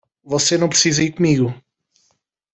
[0.23, 1.53] Você não precisa ir comigo.